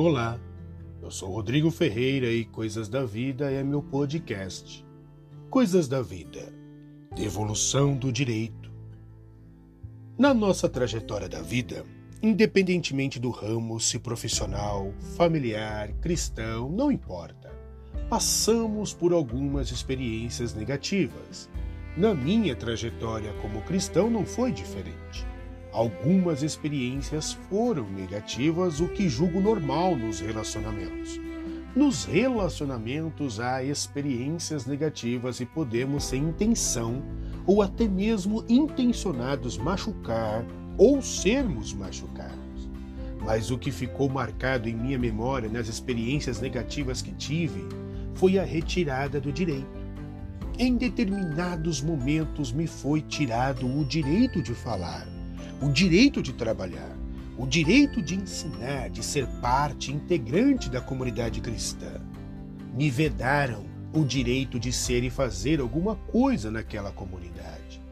[0.00, 0.38] Olá,
[1.02, 4.86] eu sou Rodrigo Ferreira e Coisas da Vida é meu podcast.
[5.50, 6.54] Coisas da Vida,
[7.16, 8.70] Devolução do Direito.
[10.16, 11.84] Na nossa trajetória da vida,
[12.22, 17.50] independentemente do ramo, se profissional, familiar, cristão, não importa,
[18.08, 21.50] passamos por algumas experiências negativas.
[21.96, 25.26] Na minha trajetória como cristão não foi diferente.
[25.78, 31.20] Algumas experiências foram negativas, o que julgo normal nos relacionamentos.
[31.72, 37.00] Nos relacionamentos há experiências negativas e podemos, sem intenção
[37.46, 40.44] ou até mesmo intencionados, machucar
[40.76, 42.68] ou sermos machucados.
[43.24, 47.64] Mas o que ficou marcado em minha memória nas experiências negativas que tive
[48.14, 49.78] foi a retirada do direito.
[50.58, 55.17] Em determinados momentos me foi tirado o direito de falar
[55.60, 56.96] o direito de trabalhar,
[57.36, 62.00] o direito de ensinar, de ser parte integrante da comunidade cristã.
[62.74, 67.82] Me vedaram o direito de ser e fazer alguma coisa naquela comunidade.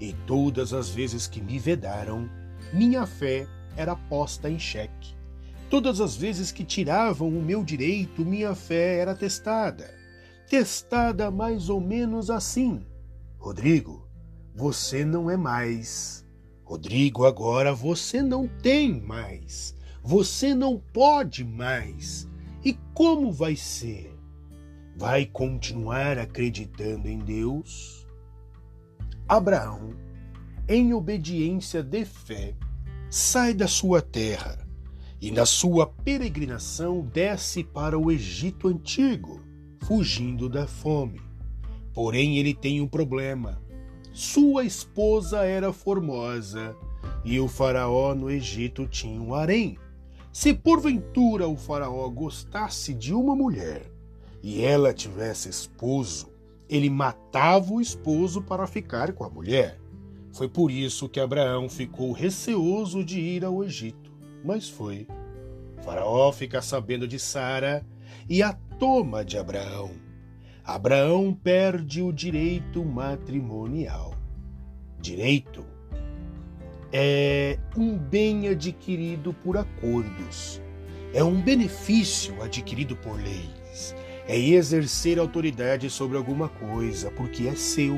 [0.00, 2.28] E todas as vezes que me vedaram,
[2.72, 3.46] minha fé
[3.76, 5.14] era posta em xeque.
[5.70, 9.92] Todas as vezes que tiravam o meu direito, minha fé era testada.
[10.48, 12.86] Testada mais ou menos assim:
[13.38, 14.06] Rodrigo,
[14.54, 16.23] você não é mais
[16.74, 19.76] Rodrigo, agora você não tem mais.
[20.02, 22.28] Você não pode mais.
[22.64, 24.12] E como vai ser?
[24.96, 28.04] Vai continuar acreditando em Deus?
[29.28, 29.94] Abraão,
[30.68, 32.56] em obediência de fé,
[33.08, 34.66] sai da sua terra
[35.20, 39.40] e, na sua peregrinação, desce para o Egito antigo,
[39.84, 41.20] fugindo da fome.
[41.92, 43.62] Porém, ele tem um problema
[44.14, 46.76] sua esposa era formosa
[47.24, 49.76] e o faraó no Egito tinha um harém.
[50.32, 53.90] Se porventura o faraó gostasse de uma mulher
[54.40, 56.28] e ela tivesse esposo,
[56.68, 59.80] ele matava o esposo para ficar com a mulher.
[60.32, 64.12] Foi por isso que Abraão ficou receoso de ir ao Egito,
[64.44, 65.08] mas foi.
[65.76, 67.84] O faraó fica sabendo de Sara
[68.28, 69.90] e a toma de Abraão.
[70.66, 74.14] Abraão perde o direito matrimonial.
[74.98, 75.62] Direito
[76.90, 80.62] é um bem adquirido por acordos,
[81.12, 83.94] é um benefício adquirido por leis,
[84.26, 87.96] é exercer autoridade sobre alguma coisa porque é seu,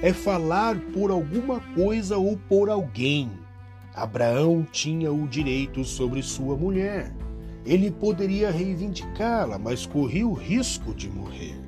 [0.00, 3.30] é falar por alguma coisa ou por alguém.
[3.94, 7.14] Abraão tinha o direito sobre sua mulher.
[7.66, 11.67] Ele poderia reivindicá-la, mas corria o risco de morrer.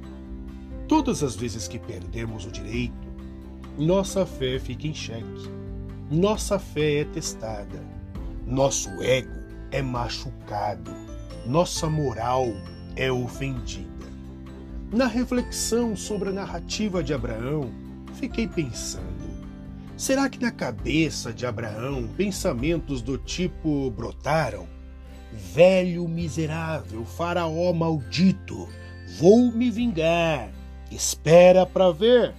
[0.91, 3.07] Todas as vezes que perdemos o direito,
[3.79, 5.49] nossa fé fica em xeque.
[6.11, 7.81] Nossa fé é testada.
[8.45, 9.39] Nosso ego
[9.71, 10.91] é machucado.
[11.47, 12.49] Nossa moral
[12.97, 14.09] é ofendida.
[14.91, 17.71] Na reflexão sobre a narrativa de Abraão,
[18.15, 19.47] fiquei pensando:
[19.97, 24.67] será que na cabeça de Abraão pensamentos do tipo brotaram?
[25.55, 28.69] Velho miserável, faraó maldito,
[29.21, 30.51] vou me vingar
[30.91, 32.35] Espera para ver.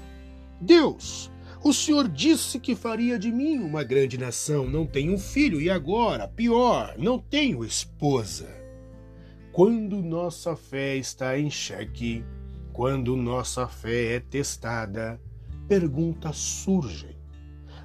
[0.59, 1.31] Deus,
[1.63, 4.67] o Senhor disse que faria de mim uma grande nação.
[4.67, 8.49] Não tenho filho e agora, pior, não tenho esposa.
[9.51, 12.23] Quando nossa fé está em xeque,
[12.73, 15.19] quando nossa fé é testada,
[15.67, 17.17] perguntas surgem.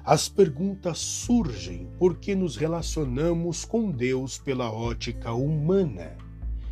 [0.03, 6.26] As perguntas surgem porque nos relacionamos com Deus pela ótica humana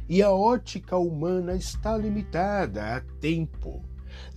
[0.07, 3.83] e a ótica humana está limitada a tempo,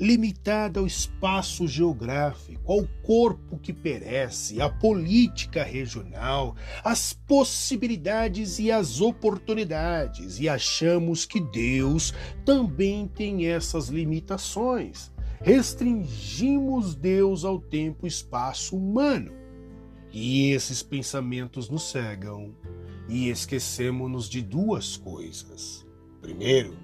[0.01, 9.01] limitada ao espaço geográfico, ao corpo que perece, à política regional, às possibilidades e às
[9.01, 12.15] oportunidades, e achamos que Deus
[12.45, 15.13] também tem essas limitações.
[15.41, 19.33] Restringimos Deus ao tempo e espaço humano.
[20.11, 22.55] E esses pensamentos nos cegam
[23.09, 25.87] e esquecemos-nos de duas coisas.
[26.21, 26.77] Primeiro,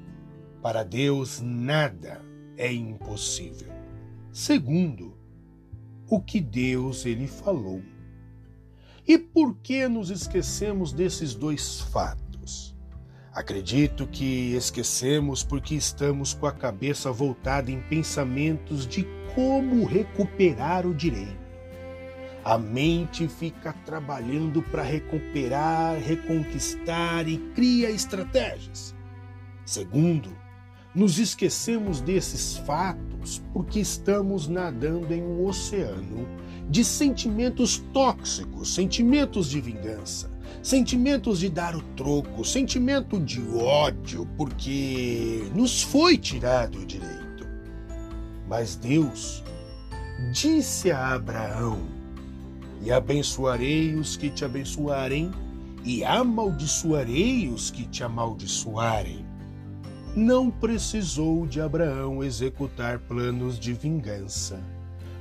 [0.63, 2.25] para Deus nada
[2.57, 3.73] é impossível.
[4.33, 5.17] Segundo,
[6.09, 7.83] o que Deus ele falou.
[9.07, 12.75] E por que nos esquecemos desses dois fatos?
[13.33, 19.05] Acredito que esquecemos porque estamos com a cabeça voltada em pensamentos de
[19.35, 21.44] como recuperar o direito
[22.45, 28.95] a mente fica trabalhando para recuperar, reconquistar e cria estratégias.
[29.65, 30.37] Segundo,
[30.95, 36.29] nos esquecemos desses fatos porque estamos nadando em um oceano
[36.69, 40.31] de sentimentos tóxicos, sentimentos de vingança,
[40.63, 47.47] sentimentos de dar o troco, sentimento de ódio, porque nos foi tirado o direito.
[48.47, 49.43] Mas Deus
[50.33, 52.04] disse a Abraão:
[52.85, 55.33] E abençoarei os que te abençoarem,
[55.83, 59.27] e amaldiçoarei os que te amaldiçoarem.
[60.15, 64.63] Não precisou de Abraão executar planos de vingança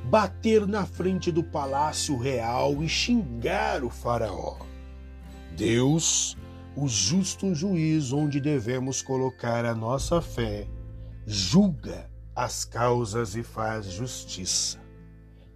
[0.03, 4.57] bater na frente do palácio real e xingar o Faraó.
[5.55, 6.37] Deus,
[6.75, 10.67] o justo juiz onde devemos colocar a nossa fé,
[11.25, 14.79] julga as causas e faz justiça.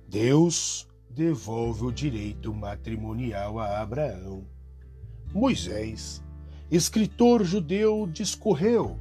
[0.08, 0.88] Deus
[1.18, 4.46] devolve o direito matrimonial a Abraão.
[5.34, 6.24] Moisés,
[6.70, 9.00] escritor judeu, discorreu.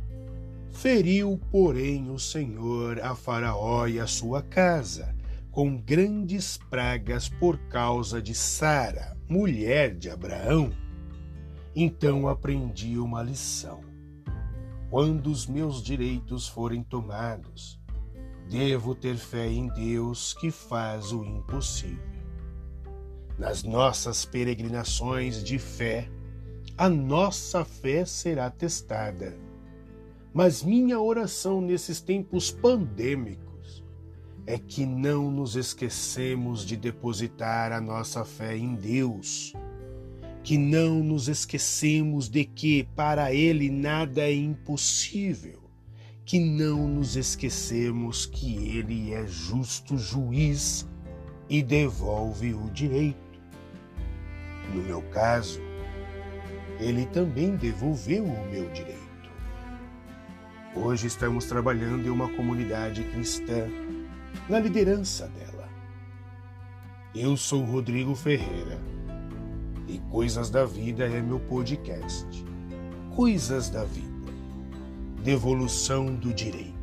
[0.73, 5.15] Feriu, porém, o Senhor a Faraó e a sua casa,
[5.51, 10.71] com grandes pragas por causa de Sara, mulher de Abraão.
[11.75, 13.81] Então aprendi uma lição.
[14.89, 17.79] Quando os meus direitos forem tomados,
[18.49, 21.99] devo ter fé em Deus que faz o impossível.
[23.39, 26.09] Nas nossas peregrinações de fé,
[26.79, 29.37] a nossa fé será testada.
[30.33, 33.85] Mas minha oração nesses tempos pandêmicos
[34.47, 39.53] é que não nos esquecemos de depositar a nossa fé em Deus,
[40.45, 45.66] que não nos esquecemos de que para Ele nada é impossível,
[46.27, 50.85] que não nos esquecemos que Ele é justo juiz
[51.49, 53.17] e devolve o direito.
[54.75, 55.61] No meu caso,
[56.81, 59.07] Ele também devolveu o meu direito.
[60.75, 63.69] Hoje estamos trabalhando em uma comunidade cristã
[64.49, 65.69] na liderança dela.
[67.15, 68.81] Eu sou Rodrigo Ferreira
[69.87, 72.27] e Coisas da Vida é meu podcast.
[73.15, 74.16] Coisas da Vida.
[75.27, 76.76] Devolução do Direito.